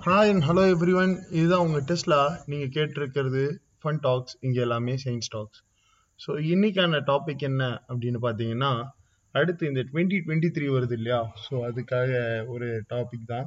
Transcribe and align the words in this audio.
Hi 0.00 0.30
and 0.30 0.44
hello 0.44 0.62
every 0.70 0.92
one 0.94 1.12
இதுதான் 1.30 1.60
உங்கள் 1.60 1.84
டெஸ்ட்லா 1.84 2.18
நீங்கள் 2.46 2.72
கேட்டிருக்கிறது 2.76 3.42
ஃபன் 3.80 4.00
டாக்ஸ் 4.00 4.34
இங்கே 4.40 4.60
எல்லாமே 4.60 4.94
சயின்ஸ் 4.96 5.30
டாக்ஸ் 5.30 5.60
ஸோ 6.20 6.30
இன்னைக்கான 6.46 7.00
டாபிக் 7.06 7.42
என்ன 7.42 7.62
அப்படின்னு 7.88 8.18
பார்த்தீங்கன்னா 8.18 8.70
அடுத்து 9.34 9.68
இந்த 9.68 9.82
டுவெண்ட்டி 9.90 10.18
டுவெண்ட்டி 10.18 10.50
த்ரீ 10.50 10.66
வருது 10.68 10.92
இல்லையா? 10.92 11.20
ஸோ 11.44 11.54
அதுக்காக 11.68 12.10
ஒரு 12.46 12.68
டாபிக் 12.90 13.26
தான். 13.26 13.46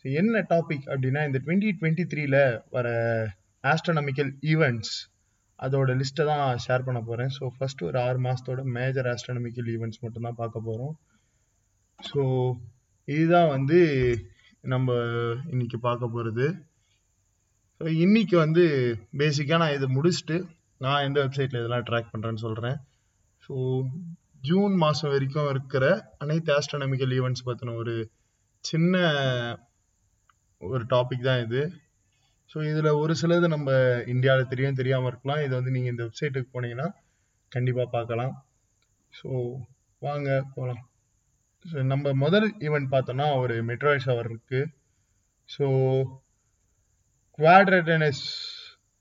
ஸோ 0.00 0.06
என்ன 0.12 0.42
டாபிக் 0.50 0.86
அப்படின்னா 0.86 1.22
இந்த 1.26 1.38
டுவெண்ட்டி 1.38 1.70
டுவெண்ட்டி 1.78 2.04
த்ரீல 2.12 2.36
வர 2.70 2.88
ஆஸ்ட்ரானமிக்கல் 3.64 4.30
ஈவெண்ட்ஸ் 4.52 4.94
அதோட 5.58 5.94
லிஸ்ட்டை 5.96 6.26
தான் 6.26 6.44
ஷேர் 6.58 6.86
பண்ண 6.86 7.00
போகிறேன் 7.02 7.32
ஸோ 7.36 7.46
ஃபர்ஸ்ட் 7.56 7.82
ஒரு 7.82 7.98
ஆறு 8.00 8.18
மாதத்தோட 8.18 8.60
மேஜர் 8.76 9.08
ஆஸ்ட்ரானமிக்கல் 9.08 9.68
ஈவெண்ட்ஸ் 9.68 10.02
மட்டும்தான் 10.02 10.38
பார்க்க 10.38 10.66
போகிறோம் 10.68 10.94
ஸோ 11.98 12.22
இதுதான் 13.08 13.48
வந்து 13.48 13.80
நம்ம 14.64 14.88
இன்னைக்கு 15.50 15.78
பார்க்க 15.78 16.14
போகிறது 16.14 16.46
ஸோ 17.80 17.86
இன்னைக்கு 17.96 18.36
வந்து 18.36 18.64
பேசிக்காக 19.18 19.60
நான் 19.62 19.76
இதை 19.76 19.86
முடிச்சுட்டு 19.96 20.36
நான் 20.78 21.04
எந்த 21.04 21.18
வெப்சைட்டில் 21.24 21.60
இதெல்லாம் 21.60 21.86
ட்ராக் 21.90 22.12
பண்ணுறேன்னு 22.12 22.44
சொல்கிறேன் 22.46 22.76
ஸோ 23.42 23.54
ஜூன் 24.40 24.74
மாதம் 24.74 25.12
வரைக்கும் 25.12 25.48
இருக்கிற 25.48 25.84
அனைத்து 26.18 26.50
ஆஸ்ட்ரானமிக்கல் 26.58 27.14
ஈவெண்ட்ஸ் 27.18 27.46
பற்றின 27.48 27.74
ஒரு 27.74 27.94
சின்ன 28.64 28.94
ஒரு 30.62 30.84
டாபிக் 30.84 31.28
தான் 31.28 31.42
இது. 31.46 31.60
ஸோ 32.50 32.58
இதில் 32.70 32.98
ஒரு 33.02 33.14
சிலது 33.14 33.48
நம்ம 33.48 33.70
இந்தியாவில் 34.06 34.48
தெரியும் 34.48 34.78
தெரியாமல் 34.80 35.10
இருக்கலாம். 35.10 35.42
இது 35.42 35.52
வந்து 35.54 35.70
நீங்கள் 35.70 35.92
இந்த 35.94 36.02
வெப்சைட்டுக்கு 36.06 36.54
போனீங்கன்னா 36.54 36.88
கண்டிப்பாக 37.52 37.88
பார்க்கலாம். 37.90 38.34
ஸோ 39.12 39.28
வாங்க 40.02 40.28
போகலாம் 40.54 40.82
ஸோ 41.64 41.78
நம்ம 41.92 42.12
முதல் 42.24 42.48
ஈவெண்ட் 42.66 42.88
பார்த்தோம்னா 42.94 43.26
ஒரு 43.42 43.54
மெட்ராய்ட் 43.70 44.06
ஷவர் 44.06 44.28
இருக்கு. 44.30 44.60
So 45.48 45.66
quadrantids 47.38 48.24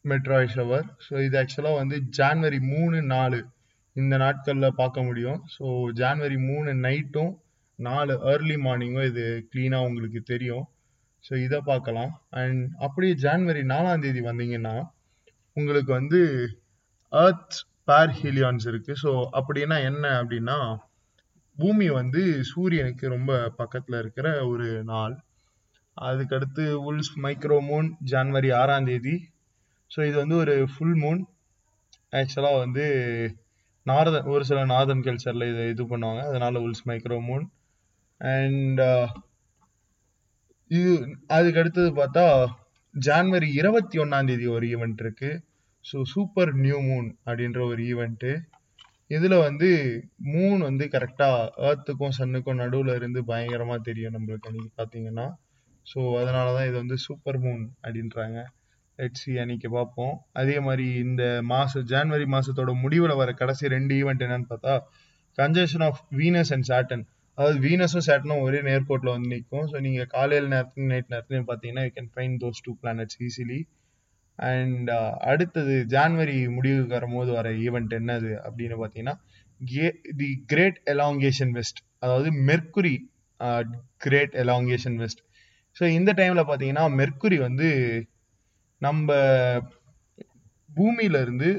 meteor 0.05 0.53
shower 0.55 0.85
so 1.05 1.13
இது 1.27 1.37
ஆக்சுவலாக 1.41 1.79
வந்து 1.81 1.97
ஜான்வரி 2.17 2.59
மூணு 2.73 2.97
நாலு 3.13 3.39
இந்த 3.95 4.15
நாட்களில் 4.23 4.77
பார்க்க 4.81 5.07
முடியும். 5.09 5.39
ஸோ 5.55 5.65
ஜான்வரி 6.01 6.37
மூணு 6.49 6.71
நைட்டும் 6.87 7.31
நாலு 7.79 8.13
ஏர்லி 8.31 8.57
மார்னிங்கும் 8.65 9.09
இது 9.11 9.25
க்ளீனாக 9.51 9.87
உங்களுக்கு 9.89 10.21
தெரியும். 10.31 10.65
ஸோ 11.23 11.33
இதை 11.45 11.59
பார்க்கலாம். 11.71 12.11
அண்ட் 12.41 12.61
அப்படியே 12.85 13.13
ஜான்வரி 13.25 13.63
நாலாம் 13.73 14.03
தேதி 14.05 14.21
வந்தீங்கன்னா 14.29 14.75
உங்களுக்கு 15.57 15.91
வந்து 15.99 16.19
அர்த் 17.13 17.57
பேர் 17.89 18.13
ஹீலியான்ஸ் 18.19 18.65
இருக்குது 18.71 18.99
ஸோ 19.03 19.11
அப்படின்னா 19.39 19.77
என்ன 19.89 20.05
அப்படின்னா 20.21 20.57
பூமி 21.59 21.87
வந்து 21.99 22.21
சூரியனுக்கு 22.51 23.05
ரொம்ப 23.15 23.31
பக்கத்தில் 23.59 23.97
இருக்கிற 23.99 24.27
ஒரு 24.51 24.67
நாள். 24.91 25.15
அதுக்கடுத்து 25.97 26.63
உல்ஸ் 26.89 27.13
மைக்ரோ 27.23 27.57
மூன் 27.69 27.89
ஜான்வரி 28.11 28.49
ஆறாம் 28.61 28.87
தேதி. 28.89 29.15
ஸோ 29.91 29.99
இது 30.09 30.17
வந்து 30.23 30.35
ஒரு 30.43 30.55
ஃபுல் 30.73 30.97
மூன் 31.03 31.21
ஆக்சுவலாக 32.13 32.61
வந்து 32.63 32.85
நார்தன் 33.85 34.29
ஒரு 34.33 34.43
சில 34.49 34.59
நார்தன் 34.65 35.05
கல்ச்சரில் 35.07 35.49
இதை 35.51 35.63
இது 35.73 35.83
பண்ணுவாங்க. 35.83 36.21
அதனால 36.29 36.59
உல்ஸ் 36.67 36.87
மைக்ரோ 36.89 37.19
மூன். 37.29 37.45
அண்ட் 38.21 38.79
uh, 38.91 39.07
இது 40.71 40.91
அதுக்கு 41.27 41.59
அடுத்தது 41.61 41.89
பார்த்தா 41.99 42.25
ஜான்வரி 42.93 43.49
இருபத்தி 43.61 43.97
ஒன்றாந்தேதி 43.99 44.45
ஒரு 44.55 44.65
ஈவெண்ட் 44.75 44.99
இருக்கு. 45.05 45.31
ஸோ 45.85 45.97
சூப்பர் 46.13 46.51
நியூ 46.63 46.79
மூன் 46.89 47.07
அப்படின்ற 47.25 47.59
ஒரு 47.71 47.81
ஈவெண்ட்டு 47.91 48.31
இதுல 49.11 49.35
வந்து 49.39 49.69
மூன் 50.31 50.61
வந்து 50.67 50.85
கரெக்டா 50.95 51.27
ஏர்த்துக்கும் 51.67 52.15
சன்னுக்கும் 52.17 52.59
நடுவுல 52.61 52.95
இருந்து 52.95 53.19
பயங்கரமா 53.29 53.75
தெரியும் 53.87 54.15
நம்மளுக்கு. 54.15 54.49
அன்னைக்கு 54.49 54.71
பாத்தீங்கன்னா 54.81 55.25
ஸோ 55.85 55.99
அதனாலதான் 56.19 56.67
இது 56.69 56.77
வந்து 56.81 56.97
சூப்பர் 57.05 57.39
மூன் 57.45 57.63
அப்படின்றாங்க. 57.83 58.39
லெட்ஸி 58.99 59.31
அன்னைக்கு 59.41 59.69
பார்ப்போம். 59.69 60.13
அதே 60.33 60.57
மாதிரி 60.59 60.87
இந்த 61.03 61.23
மாசம் 61.53 61.85
ஜான்வரி 61.91 62.25
மாசத்தோட 62.35 62.71
முடிவுல 62.83 63.13
வர 63.15 63.31
கடைசி 63.41 63.73
ரெண்டு 63.75 63.93
ஈவெண்ட் 64.01 64.25
என்னன்னு 64.25 64.49
பார்த்தா 64.51 64.73
conjunction 65.37 65.85
of 65.87 66.01
Venus 66.19 66.53
and 66.55 66.67
Saturn 66.71 67.05
அதாவது 67.37 67.59
வீனஸும் 67.65 68.05
சேட்டனும் 68.07 68.43
ஒரே 68.45 68.59
நேர்கோட்டில் 68.67 69.13
வந்து 69.13 69.29
நிற்கும் 69.33 69.67
ஸோ 69.71 69.77
நீங்கள் 69.85 70.09
காலையில் 70.13 70.49
நேரத்துலையும் 70.53 70.91
நைட் 70.93 71.11
நேரத்துலையும் 71.13 71.49
பார்த்தீங்கன்னா 71.49 71.83
you 71.85 71.91
can 71.97 72.11
find 72.15 72.35
those 72.41 72.63
two 72.65 72.71
planets 72.81 73.17
easily 73.27 73.59
and 74.39 74.89
uh, 74.89 75.11
அடுத்தது 75.19 75.85
ஜான்வரி 75.85 76.47
முடிவுக்கு 76.47 76.93
வரும்போது 76.93 77.31
வர 77.31 77.49
ஈவெண்ட் 77.51 77.93
என்னது 77.93 78.31
அப்படின்னு 78.45 78.75
பார்த்தீங்கன்னா 78.75 79.15
தி 80.17 80.29
கிரேட் 80.45 80.79
எலாங்கேஷன் 80.85 81.51
வெஸ்ட் 81.51 81.79
அதாவது 81.99 82.29
Mercury 82.31 82.95
great 83.97 84.35
elongation 84.35 84.95
west 84.95 85.21
so 85.77 85.83
இந்த 85.89 86.11
டைமில் 86.11 86.47
பார்த்தீங்கன்னா 86.47 86.85
மெர்க்குரி 86.95 87.37
வந்து 87.37 87.67
நம்ம 88.77 89.15
பூமியில 90.69 91.21
இருந்து 91.21 91.49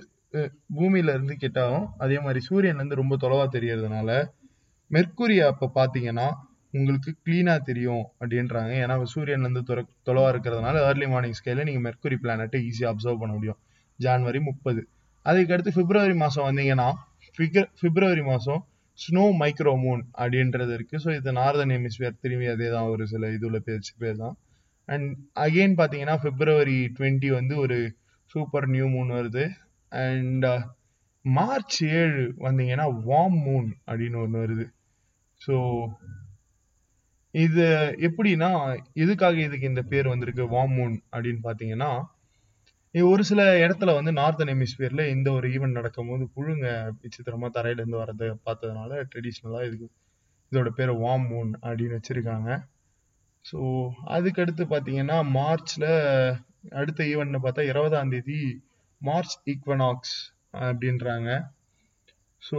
பூமியில 0.75 1.15
இருந்து 1.15 1.35
அதே 1.99 2.19
மாதிரி 2.21 2.41
சூரியன்லேருந்து 2.51 2.95
ரொம்ப 2.95 3.17
தொலைவாக 3.17 3.59
தெரியறதுனால 3.59 4.29
மெர்க்குரி 4.91 5.39
அப்போ 5.41 5.67
பார்த்தீங்கன்னா 5.75 6.29
உங்களுக்கு 6.75 7.11
க்ளீனாக 7.27 7.61
தெரியும் 7.69 8.05
அப்படின்றாங்க. 8.21 8.73
ஏன்னா 8.85 8.97
சூரியன் 9.13 9.47
வந்து 9.49 9.63
இருந்து 9.67 9.87
தொலைவாக 10.09 10.33
இருக்கிறதுனால 10.35 10.83
ஏர்லி 10.89 11.07
மார்னிங் 11.13 11.39
ஸ்கேல 11.41 11.65
நீங்கள் 11.69 11.85
மெர்க்குரி 11.87 12.17
பிளானட்டை 12.25 12.61
ஈஸியாக 12.69 12.93
அப்சர்வ் 12.95 13.23
பண்ண 13.23 13.33
முடியும். 13.39 13.61
ஜான்வரி 13.99 14.41
முப்பது. 14.51 14.83
அதுக்கு 15.27 15.55
அடுத்து 15.55 15.73
பிப்ரவரி 15.79 16.17
மாதம் 16.25 16.47
வந்தீங்கன்னா 16.49 16.89
பிப்ரவரி 17.81 18.23
மாதம் 18.31 18.63
ஸ்னோ 18.99 19.25
மைக்ரோ 19.41 19.73
மூன் 19.85 20.03
அப்படின்றது 20.21 20.73
இருக்குது 20.79 21.03
ஸோ 21.05 21.11
இது 21.19 21.31
நார்தன் 21.41 21.73
ஹெமிஸ்பியர் 21.75 22.21
திரும்பி 22.23 22.47
அதே 22.55 22.69
தான் 22.75 22.89
ஒரு 22.93 23.05
சில 23.13 23.29
இதில் 23.37 23.65
பேச்சு 23.69 23.93
பேர் 24.03 24.17
தான். 24.17 24.35
அண்ட் 24.89 25.09
அகெயின் 25.45 25.75
பார்த்தீங்கன்னா 25.81 26.17
பிப்ரவரி 26.25 26.79
டுவெண்ட்டி 26.97 27.29
வந்து 27.39 27.55
ஒரு 27.65 27.79
சூப்பர் 28.31 28.67
நியூ 28.75 28.87
மூன் 28.95 29.11
வருது. 29.19 29.45
அண்ட் 29.93 30.47
மார்ச் 31.25 31.79
uh, 31.83 31.93
ஏழு 32.01 32.23
வந்தீங்கன்னா 32.47 32.87
வார்ம் 33.09 33.39
மூன் 33.47 33.69
அப்படின்னு 33.89 34.19
ஒன்று 34.25 34.43
வருது. 34.45 34.67
ஸோ 35.41 35.55
இது 37.35 37.65
எப்படின்னா 38.07 38.51
எதுக்காக 38.95 39.37
இதுக்கு 39.41 39.67
இந்த 39.67 39.83
பேர் 39.83 40.09
வந்திருக்கு 40.09 40.45
வார்ம் 40.55 40.75
மூன் 40.77 40.97
அப்படின்னு 41.13 41.43
பார்த்தீங்கன்னா 41.45 41.91
ஒரு 42.95 43.23
சில 43.25 43.41
இடத்துல 43.65 43.91
வந்து 43.95 44.13
நார்த்தன் 44.13 44.51
ஹெமிஸ்பியர்ல 44.53 45.03
இந்த 45.11 45.29
ஒரு 45.31 45.47
ஈவெண்ட் 45.49 45.79
நடக்கும்போது 45.79 46.25
புழுங்க 46.37 46.67
விசித்திரமா 47.03 47.49
தரையில 47.57 47.83
இருந்து 47.83 48.03
வரதை 48.03 48.29
பார்த்ததுனால 48.47 49.03
ட்ரெடிஷ்னலா 49.13 49.61
இதுக்கு 49.67 49.89
இதோட 50.53 50.69
பேர் 50.71 50.93
வார்ம் 51.03 51.29
மூன் 51.29 51.53
அப்படின்னு 51.63 51.99
வச்சிருக்காங்க. 51.99 52.51
ஸோ 53.45 53.59
அதுக்கடுத்து 54.17 54.65
பார்த்தீங்கன்னா 54.73 55.19
மார்ச்ல 55.37 55.85
அடுத்த 56.73 57.01
ஈவெண்ட்னு 57.05 57.45
பார்த்தா 57.45 57.69
இருபதாம் 57.71 58.13
தேதி 58.15 58.41
மார்ச் 59.01 59.37
ஈக்வனாக்ஸ் 59.47 60.17
அப்படின்றாங்க. 60.63 61.29
ஸோ 62.43 62.59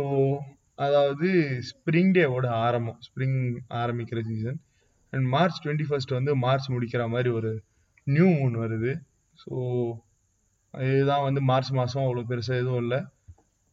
அதாவது 0.81 1.27
ஸ்ப்ரிங் 1.69 2.13
டேவோட 2.17 2.47
ஆரம்பம் 2.65 2.99
ஸ்ப்ரிங் 3.07 3.39
ஆரம்பிக்கிற 3.81 4.19
season 4.29 4.59
and 5.13 5.25
March 5.27 5.61
twenty 5.63 5.87
first 5.87 6.17
வந்து 6.17 6.31
மார்ச் 6.45 6.67
முடிக்கிற 6.73 7.03
மாதிரி 7.09 7.29
ஒரு 7.39 7.51
நியூ 8.07 8.27
மூன் 8.37 8.55
வருது. 8.63 8.91
ஸோ 9.35 9.51
இதுதான் 10.73 11.25
வந்து 11.27 11.41
மார்ச் 11.41 11.71
மாதம் 11.71 12.05
அவ்வளோ 12.05 12.23
பெருசாக 12.29 12.61
எதுவும் 12.61 12.81
இல்லை. 12.83 12.99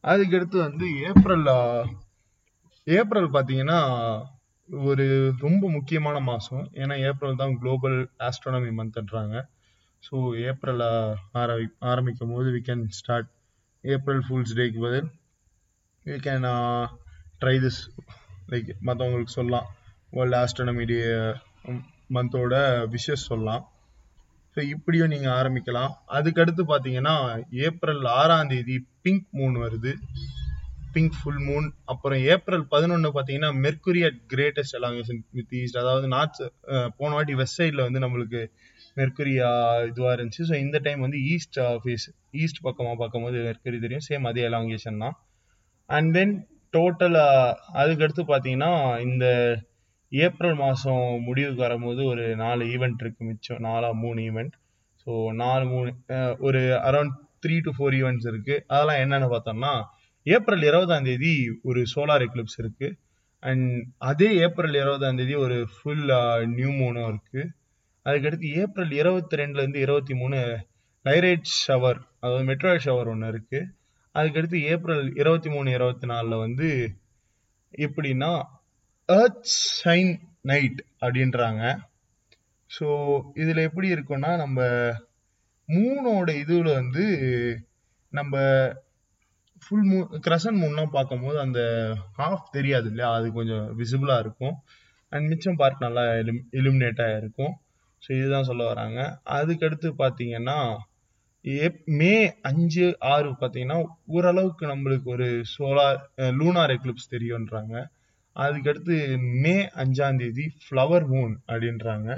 அதுக்கடுத்து 0.03 0.57
வந்து 0.67 0.85
ஏப்ரல் 1.09 1.47
ஏப்ரல் 2.87 3.29
பார்த்தீங்கன்னா 3.33 3.79
ஒரு 4.69 5.05
ரொம்ப 5.39 5.63
முக்கியமான 5.69 6.17
மாதம் 6.21 6.65
ஏன்னா 6.73 6.95
ஏப்ரல் 7.09 7.41
தான் 7.41 7.55
குளோபல் 7.61 7.97
ஆஸ்ட்ரானமி 8.27 8.71
மந்த்ன்றாங்க 8.79 9.35
ஸோ 10.03 10.15
ஏப்ரல் 10.49 10.83
ஆரம்பி 11.41 11.65
ஆரம்பிக்கும் 11.91 12.33
போது 12.33 12.49
we 12.51 12.61
can 12.67 12.83
start 12.99 13.29
April 13.83 14.21
fools 14.27 14.55
டேக்கு 14.59 14.79
பதில் 14.79 15.09
you 16.09 16.17
can 16.27 16.45
try 17.41 17.55
this 17.65 17.81
like 18.51 18.69
மற்றவங்களுக்கு 18.87 19.37
சொல்லலாம். 19.39 19.67
வேர்ல்டு 20.15 20.37
ஆஸ்ட்ரானமி 20.41 20.85
டே 20.91 20.99
மந்தோட 22.15 22.55
விஷஸ் 22.93 23.29
சொல்லலாம். 23.31 23.63
ஸோ 24.55 24.59
இப்படியும் 24.73 25.11
நீங்கள் 25.13 25.35
ஆரம்பிக்கலாம். 25.39 25.91
அதுக்கடுத்து 26.17 26.63
பார்த்தீங்கன்னா 26.71 27.15
ஏப்ரல் 27.65 28.05
ஆறாம் 28.21 28.49
தேதி 28.53 28.77
பிங்க் 29.05 29.27
மூன் 29.39 29.57
வருது. 29.65 29.91
பிங்க் 30.93 31.17
ஃபுல் 31.19 31.43
மூன் 31.47 31.67
அப்புறம் 31.93 32.21
ஏப்ரல் 32.33 32.65
பதினொன்று 32.73 33.09
பார்த்தீங்கன்னா 33.15 33.51
Mercury 33.65 34.01
at 34.07 34.19
greatest 34.33 34.77
elongation 34.79 35.21
with 35.37 35.55
east 35.61 35.79
அதாவது 35.83 36.07
நார்த் 36.15 36.41
uh, 36.75 36.87
போன 36.99 37.11
வாட்டி 37.17 37.35
வெஸ்ட் 37.41 37.59
சைடில் 37.61 37.85
வந்து 37.87 38.03
நம்மளுக்கு 38.05 38.41
மெர்குரியா 38.97 39.49
uh, 39.67 39.87
இதுவாக 39.91 40.15
இருந்துச்சு. 40.17 40.43
ஸோ 40.51 40.55
இந்த 40.65 40.77
டைம் 40.87 41.05
வந்து 41.05 41.19
ஈஸ்ட் 41.33 41.59
ஃபேஸ் 41.83 42.07
ஈஸ்ட் 42.43 42.65
பக்கமாக 42.67 42.97
பார்க்கும்போது 43.03 43.39
மெர்குரி 43.49 43.79
தெரியும். 43.85 44.07
சேம் 44.09 44.29
அதே 44.31 44.45
அலாங்கேஷன் 44.49 45.03
தான். 45.05 45.17
அண்ட் 45.89 46.11
தென் 46.13 46.33
டோட்டலாக 46.73 47.55
அதுக்கடுத்து 47.81 48.23
பார்த்தீங்கன்னா 48.25 48.71
இந்த 48.99 49.25
ஏப்ரல் 50.11 50.55
மாதம் 50.55 51.03
முடிவுக்கு 51.27 51.61
வரும்போது 51.61 52.01
ஒரு 52.05 52.23
நாலு 52.35 52.63
ஈவெண்ட் 52.73 53.01
இருக்குது 53.03 53.27
மிச்சம். 53.29 53.61
நாலா 53.61 53.89
மூணு 54.03 54.19
ஈவெண்ட் 54.29 54.53
ஸோ 55.07 55.11
நாலு 55.35 55.65
மூணு 55.65 55.91
ஒரு 56.39 56.61
around 56.89 57.15
three 57.43 57.55
to 57.61 57.71
four 57.77 57.95
events 57.99 58.27
இருக்குது 58.31 58.63
அதெல்லாம் 58.67 59.01
என்னென்னு 59.03 59.27
பார்த்தோம்னா 59.27 59.73
ஏப்ரல் 60.25 60.65
இருபதாம் 60.69 61.07
தேதி 61.09 61.33
ஒரு 61.63 61.81
சோலார் 61.93 62.25
எக்லிப்ஸ் 62.25 62.59
இருக்குது 62.61 62.97
அண்ட் 63.43 63.67
அதே 64.09 64.29
ஏப்ரல் 64.45 64.75
இருபதாம் 64.75 65.19
தேதி 65.19 65.35
ஒரு 65.45 65.57
ஃபுல் 65.75 66.05
நியூ 66.53 66.69
uh, 66.69 66.77
மூனும் 66.79 67.07
இருக்குது 67.09 67.45
அதுக்கடுத்து 68.05 68.47
ஏப்ரல் 68.61 68.93
இருபத்தி 68.99 69.39
ரெண்டுலேருந்து 69.41 69.79
இருபத்தி 69.79 70.13
மூணு 70.13 70.37
லைரைட் 71.05 71.47
ஷவர் 71.57 71.99
அதாவது 72.19 72.43
மெட்ராய்ட் 72.43 72.85
ஷவர் 72.85 73.11
ஒன்று 73.13 73.31
இருக்குது 73.33 73.67
அதுக்கடுத்து 74.15 74.59
ஏப்ரல் 74.63 75.15
இருபத்தி 75.15 75.49
மூணு 75.49 75.71
இருபத்தி 75.71 76.07
நாலில் 76.07 76.37
வந்து 76.37 76.69
எப்படின்னா 77.77 78.31
எர்த் 79.09 79.49
ஷைன் 79.83 80.11
நைட் 80.41 80.79
அப்படின்றாங்க. 80.99 81.63
ஸோ 82.71 82.87
இதில் 83.33 83.65
எப்படி 83.67 83.87
இருக்கும்னா 83.93 84.31
நம்ம 84.37 84.59
மூணோட 85.69 86.29
இதுல 86.43 86.69
வந்து 86.73 87.05
நம்ம 88.13 88.35
ஃபுல் 89.63 89.87
மூ 89.89 89.97
கிரசன் 90.19 90.59
மூன்லாம் 90.61 90.93
பார்க்கும்போது 90.93 91.39
அந்த 91.39 91.61
ஹாஃப் 92.17 92.45
தெரியாது 92.51 92.87
இல்லையா 92.89 93.09
அது 93.13 93.31
கொஞ்சம் 93.31 93.65
விசிபிளாக 93.77 94.19
இருக்கும். 94.19 94.55
அண்ட் 95.11 95.27
மிச்சம் 95.27 95.55
பார்ட் 95.55 95.79
நல்லா 95.79 96.03
எலும் 96.13 96.41
எலிமினேட் 96.51 97.01
இருக்கும். 97.17 97.53
ஸோ 98.03 98.09
இதுதான் 98.11 98.43
சொல்ல 98.43 98.63
வராங்க. 98.65 98.99
அதுக்கடுத்து 99.37 99.89
பார்த்தீங்கன்னா 99.97 100.57
ஏப் 101.45 101.79
மே 101.99 102.13
அஞ்சு 102.41 102.85
ஆறு 103.11 103.29
பார்த்தீங்கன்னா 103.33 103.77
ஓரளவுக்கு 104.07 104.65
நம்மளுக்கு 104.67 105.07
ஒரு 105.07 105.27
சோலார் 105.53 105.99
லூனார் 106.39 106.73
எக்லிப்ஸ் 106.75 107.13
தெரியுன்றாங்க 107.13 107.75
அதுக்கடுத்து 108.35 108.95
மே 109.43 109.53
அஞ்சாம் 109.83 110.19
தேதி 110.21 110.45
ஃப்ளவர் 110.63 111.05
மூன் 111.05 111.33
அப்படின்றாங்க. 111.47 112.09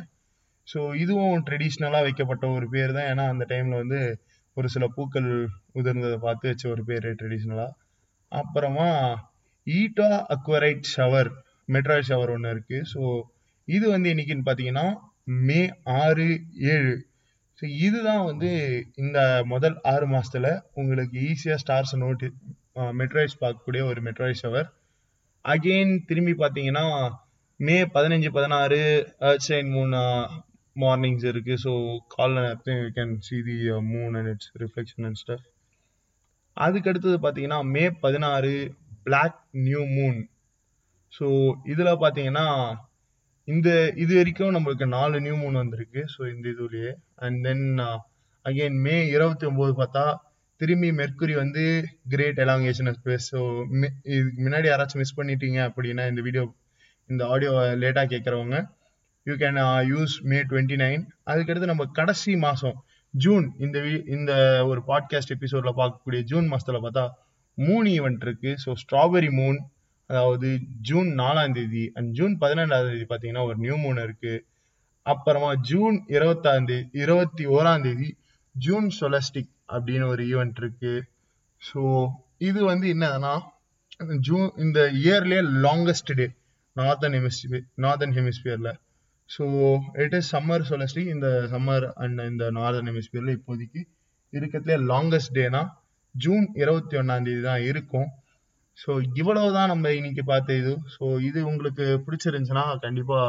ஸோ 0.67 0.79
இதுவும் 0.95 1.43
ட்ரெடிஷ்னலாக 1.47 2.05
வைக்கப்பட்ட 2.07 2.45
ஒரு 2.47 2.67
பேர் 2.69 2.91
தான். 2.93 3.07
ஏன்னா 3.11 3.23
அந்த 3.27 3.43
டைமில் 3.49 3.81
வந்து 3.81 3.99
ஒரு 4.57 4.67
சில 4.69 4.85
பூக்கள் 4.87 5.29
உதிர்ந்ததை 5.75 6.17
பார்த்து 6.17 6.49
வச்ச 6.49 6.65
ஒரு 6.69 6.83
பேர் 6.85 7.07
ட்ரெடிஷ்னலாக 7.19 7.77
அப்புறமா 8.31 8.89
Eta 9.67 10.09
Aquariids 10.35 10.85
shower 10.95 11.29
meteor 11.69 12.07
shower 12.09 12.33
ஒன்று 12.35 12.53
இருக்குது 12.55 12.87
ஸோ 12.93 13.01
இது 13.67 13.85
வந்து 13.89 14.11
என்னைக்குன்னு 14.13 14.47
பார்த்தீங்கன்னா 14.47 14.85
மே 15.47 15.61
ஆறு 15.99 16.27
ஏழு 16.73 16.93
ஸோ 17.61 17.67
இதுதான் 17.87 18.23
வந்து 18.25 18.51
இந்த 18.95 19.19
முதல் 19.43 19.75
ஆறு 19.83 20.05
மாதத்தில் 20.07 20.51
உங்களுக்கு 20.73 21.17
ஈஸியாக 21.29 21.61
ஸ்டார்ஸ் 21.63 21.95
நோட்டி 22.03 22.27
மெட்ராய்ஸ் 22.99 23.35
பார்க்கக்கூடிய 23.41 23.81
ஒரு 23.85 23.99
மெட்ராய்ஸ் 24.01 24.41
ஷவர் 24.43 24.69
அகெயின் 25.45 25.91
திரும்பி 26.05 26.33
பார்த்தீங்கன்னா 26.33 26.85
மே 27.59 27.75
பதினஞ்சு 27.95 28.29
பதினாறு 28.29 28.79
சைன் 29.47 29.69
மூணு 29.69 29.99
மார்னிங்ஸ் 30.75 31.25
இருக்கு. 31.31 31.53
ஸோ 31.65 31.71
கால் 32.07 32.33
நேரத்தையும் 32.33 32.81
you 32.83 32.89
can 32.97 33.13
see 33.19 33.37
the 33.47 33.57
moon 33.91 34.15
and 34.15 34.27
its 34.27 34.51
reflection 34.63 35.05
and 35.05 35.19
stuff 35.21 35.45
அதுக்கு 36.57 36.89
அடுத்தது 36.89 37.17
பார்த்தீங்கன்னா 37.17 37.59
மே 37.75 37.83
பதினாறு 38.05 38.53
பிளாக் 39.03 39.37
நியூ 39.67 39.83
மூன் 39.97 40.19
ஸோ 41.13 41.27
இதில் 41.63 41.99
பார்த்தீங்கன்னா 42.05 42.47
இந்த 43.47 43.69
இது 43.95 44.15
வரைக்கும் 44.15 44.55
நம்மளுக்கு 44.55 44.85
நாலு 44.87 45.21
நியூ 45.21 45.35
மூன் 45.35 45.61
வந்திருக்கு. 45.61 46.01
ஸோ 46.13 46.21
இந்த 46.35 46.45
இதுலயே. 46.49 46.91
அண்ட் 47.15 47.39
தென் 47.43 47.65
அகைன் 48.45 48.77
மே 48.81 48.95
இருபத்தி 49.07 49.45
ஒன்பது 49.45 49.71
பார்த்தா 49.81 50.03
திரும்பி 50.61 50.89
மெர்க்குரி 50.91 51.33
வந்து 51.33 51.63
கிரேட் 52.07 52.39
எலாங்கேஷன் 52.39 52.95
ஸ்பேஸ் 52.97 53.27
ஸோ 53.31 53.39
இதுக்கு 54.03 54.41
முன்னாடி 54.41 54.67
யாராச்சும் 54.69 55.01
மிஸ் 55.03 55.17
பண்ணிட்டீங்க 55.17 55.59
அப்படின்னா 55.69 56.03
இந்த 56.07 56.21
வீடியோ 56.21 56.43
இந்த 57.09 57.23
ஆடியோ 57.25 57.51
லேட்டாக 57.83 58.07
கேட்குறவங்க 58.07 58.57
you 59.25 59.33
can 59.33 59.59
use 59.91 60.15
May 60.21 60.37
twenty 60.41 60.77
nine 60.83 61.03
அதுக்கடுத்து 61.25 61.71
நம்ம 61.71 61.85
கடைசி 61.85 62.35
மாதம் 62.35 62.77
ஜூன் 63.13 63.45
இந்த 63.57 63.77
இந்த 64.07 64.31
ஒரு 64.65 64.81
பாட்காஸ்ட் 64.87 65.33
எபிசோடில் 65.35 65.79
பார்க்கக்கூடிய 65.81 66.21
ஜூன் 66.23 66.47
மாதத்தில் 66.47 66.83
பார்த்தா 66.85 67.05
மூணு 67.57 67.89
ஈவெண்ட் 67.89 68.21
இருக்கு. 68.21 68.51
ஸோ 68.65 68.69
ஸ்ட்ராபெரி 68.83 69.29
மூன் 69.31 69.57
அதாவது 70.11 70.47
ஜூன் 70.87 71.09
நாலாம் 71.21 71.53
தேதி 71.57 71.83
அண்ட் 71.97 72.09
ஜூன் 72.17 72.33
பதினெண்டாம் 72.43 72.87
தேதி 72.89 73.05
பார்த்தீங்கன்னா 73.11 73.43
ஒரு 73.49 73.57
நியூ 73.65 73.75
மூன் 73.83 74.01
இருக்கு. 74.05 74.33
அப்புறமா 75.05 75.49
ஜூன் 75.69 75.95
இருபத்தாம் 76.15 76.67
தேதி 76.71 76.99
இருபத்தி 77.03 77.43
ஓராம் 77.55 77.83
தேதி 77.87 78.09
ஜூன் 78.55 78.87
சொலஸ்டிக் 78.99 79.51
அப்படின்னு 79.75 80.05
ஒரு 80.13 80.23
ஈவெண்ட் 80.31 80.59
இருக்கு. 80.63 80.93
ஸோ 81.61 81.81
இது 82.49 82.59
வந்து 82.71 82.87
என்னன்னா 82.95 83.33
ஜூன் 84.27 84.47
இந்த 84.65 84.79
இயர்லேயே 85.01 85.41
longest 85.65 86.13
day 86.19 86.27
northern 86.75 87.15
hemisphere 87.17 87.65
northern 87.83 88.15
ஹெமிஸ்பியர்ல 88.17 88.69
so 89.29 89.43
it 90.03 90.15
is 90.19 90.29
summer 90.33 90.63
solstice 90.69 91.11
இந்த 91.15 91.27
சம்மர் 91.53 91.85
அண்ட் 92.03 92.21
இந்த 92.31 92.45
நார்தன் 92.57 92.89
ஹெமிஸ்பியர்ல 92.89 93.33
இப்போதைக்கு 93.37 93.81
இருக்கிறதுலே 94.33 94.77
லாங்கஸ்ட் 94.91 95.35
டேனா 95.37 95.61
ஜூன் 96.15 96.45
இருபத்தி 96.61 96.95
ஒன்னாம் 97.01 97.25
தேதி 97.27 97.41
தான் 97.49 97.63
இருக்கும். 97.69 98.09
ஸோ 98.77 98.91
இவ்வளவுதான் 99.13 99.67
நம்ம 99.67 99.91
இன்னைக்கு 99.91 100.23
பார்த்த 100.23 100.53
இது. 100.53 100.77
ஸோ 100.95 101.21
இது 101.21 101.45
உங்களுக்கு 101.45 102.03
பிடிச்சிருந்துச்சுன்னா 102.05 102.79
கண்டிப்பா 102.79 103.19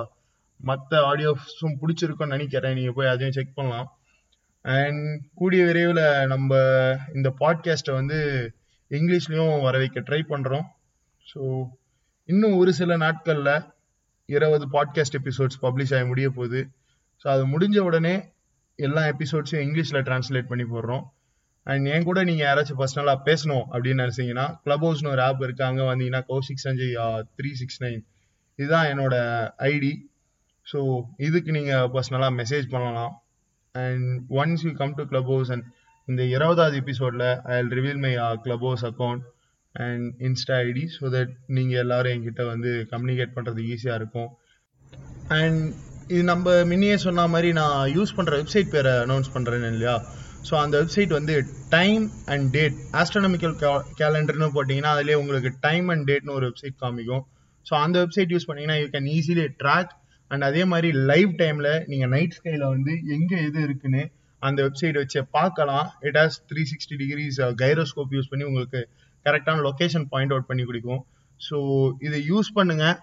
மற்ற 0.61 1.01
ஆடியோஸும் 1.11 1.79
பிடிச்சிருக்கும்னு 1.81 2.27
நினைக்கிறேன். 2.27 2.75
நீங்க 2.75 2.93
போய் 2.93 3.07
அதையும் 3.07 3.33
செக் 3.33 3.55
பண்ணலாம். 3.55 3.89
அண்ட் 4.65 5.21
கூடிய 5.35 5.65
விரைவில் 5.65 6.27
நம்ம 6.27 6.51
இந்த 7.15 7.35
பாட்காஸ்ட்டை 7.41 7.93
வந்து 7.93 8.19
இங்கிலீஷ்லையும் 8.91 9.61
வர 9.61 9.79
வைக்க 9.79 10.01
ட்ரை 10.01 10.21
பண்ணுறோம் 10.29 10.67
ஸோ 11.27 11.41
இன்னும் 12.29 12.57
ஒரு 12.57 12.73
சில 12.73 12.97
நாட்களில் 12.97 13.55
இருபது 14.27 14.67
பாட்காஸ்ட் 14.67 15.19
எபிசோட்ஸ் 15.21 15.63
பப்ளிஷ் 15.63 15.95
ஆகி 15.95 16.05
முடிய 16.05 16.31
போகுது. 16.31 16.61
ஸோ 17.25 17.29
அது 17.29 17.47
முடிஞ்ச 17.47 17.79
உடனே 17.79 18.15
எல்லா 18.79 19.03
எபிசோட்ஸையும் 19.03 19.65
இங்கிலீஷில் 19.67 20.05
டிரான்ஸ்லேட் 20.07 20.49
பண்ணி 20.49 20.65
போடுறோம். 20.65 21.05
அண்ட் 21.67 21.89
என் 21.95 22.07
கூட 22.09 22.21
நீங்கள் 22.29 22.47
யாராச்சும் 22.49 22.81
பர்சனலாக 22.81 23.19
பேசணும் 23.29 23.67
அப்படின்னு 23.73 24.03
நினச்சிங்கன்னா 24.05 24.47
கிளப் 24.65 24.85
ஹவுஸ்னு 24.87 25.13
ஒரு 25.15 25.23
ஆப் 25.27 25.43
இருக்கு. 25.47 25.65
அங்கே 25.69 25.85
வந்தீங்கன்னா 25.91 26.23
Kaushik 26.31 26.65
Sanjay 26.67 26.97
three 27.39 27.51
six 27.61 27.83
nine 27.85 28.01
இதுதான் 28.59 28.89
என்னோட 28.93 29.15
ஐடி 29.73 29.93
ஸோ 30.67 30.81
இதுக்கு 31.27 31.51
நீங்கள் 31.59 31.87
பர்சனலாக 31.95 32.33
மெசேஜ் 32.41 32.67
பண்ணலாம். 32.75 33.13
And 33.75 34.09
once 34.41 34.65
you 34.67 34.73
come 34.81 34.97
to 34.99 35.05
club 35.13 35.31
house 35.35 35.53
and 35.55 35.67
இந்த 36.09 36.23
இருபதாவது 36.35 36.77
எபிசோடில் 36.83 37.29
I 37.51 37.55
will 37.59 37.73
reveal 37.79 38.03
my 38.05 38.13
club 38.47 38.65
house 38.69 38.85
account 38.91 39.23
and 39.75 40.07
insta 40.29 40.57
ID 40.69 40.85
so 40.97 41.05
that 41.15 41.33
நீங்கள் 41.57 41.81
எல்லாரும் 41.85 42.13
என்கிட்ட 42.15 42.45
வந்து 42.53 42.71
கம்யூனிகேட் 42.93 43.35
பண்ணுறது 43.37 43.61
ஈஸியாக 43.75 44.01
இருக்கும். 44.01 44.31
அண்ட் 45.39 45.63
இது 46.15 46.23
நம்ம 46.33 46.55
முன்னையே 46.71 46.97
சொன்ன 47.07 47.27
மாதிரி 47.35 47.51
நான் 47.61 47.79
யூஸ் 47.97 48.17
பண்ணுற 48.19 48.33
வெப்சைட் 48.41 48.73
பேரை 48.75 48.93
அனௌன்ஸ் 49.05 49.33
பண்ணுறேன்னு 49.37 49.71
இல்லையா? 49.75 49.95
ஸோ 50.49 50.55
அந்த 50.63 50.75
வெப்சைட் 50.83 51.13
வந்து 51.19 51.35
டைம் 51.75 52.05
அண்ட் 52.33 52.47
டேட் 52.57 52.79
ஆஸ்ட்ரானமிக்கல் 53.01 53.55
கேலண்டர்னு 54.01 54.49
போட்டிங்கன்னா 54.57 54.93
அதிலே 54.97 55.17
உங்களுக்கு 55.23 55.51
டைம் 55.67 55.87
அண்ட் 55.95 56.07
டேட்னு 56.11 56.35
ஒரு 56.39 56.47
வெப்சைட் 56.51 56.77
காமிக்கும். 56.85 57.23
ஸோ 57.67 57.73
அந்த 57.85 57.97
வெப்சைட் 58.05 58.33
யூஸ் 58.35 58.49
பண்ணீங்கன்னா 58.49 58.79
you 58.81 58.89
can 58.95 59.11
easily 59.17 59.45
track 59.63 59.93
and 60.31 60.45
அதே 60.49 60.63
மாதிரி 60.73 60.89
லைவ் 61.11 61.31
டைமில் 61.43 61.73
நீங்கள் 61.91 62.11
நைட் 62.17 62.37
ஸ்கைல 62.39 62.65
வந்து 62.75 62.93
எங்கே 63.17 63.39
எது 63.49 63.61
இருக்குன்னு 63.69 64.03
அந்த 64.43 64.59
வெப்சைட் 64.67 64.97
வச்சு 65.03 65.21
பார்க்கலாம். 65.37 65.87
It 66.09 66.19
has 66.21 66.39
three 66.51 66.63
sixty 66.73 66.97
degrees 67.03 67.41
gyroscope 67.63 68.15
use 68.17 68.31
பண்ணி 68.31 68.47
உங்களுக்கு 68.51 68.81
கரெக்டான 69.27 69.63
லொக்கேஷன் 69.69 70.07
பாயிண்ட் 70.13 70.33
அவுட் 70.35 70.49
பண்ணி 70.51 70.65
கொடுக்கும். 70.71 71.03
ஸோ 71.41 71.57
இதை 72.07 72.19
யூஸ் 72.31 72.51
பண்ணுங்கள் 72.59 72.97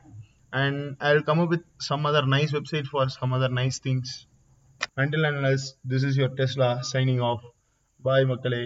and 0.54 0.82
I 1.08 1.10
will 1.14 1.28
come 1.30 1.42
up 1.44 1.52
with 1.54 1.66
some 1.90 2.06
other 2.10 2.28
nice 2.36 2.54
website 2.58 2.90
for 2.92 3.12
some 3.18 3.34
other 3.38 3.56
nice 3.60 3.80
things 3.86 4.14
until 5.00 5.24
and 5.24 5.48
this 5.90 6.06
is 6.06 6.18
your 6.20 6.36
Tesla 6.36 6.70
signing 6.94 7.24
off 7.24 7.44
bye 8.04 8.26
மக்களே 8.26 8.64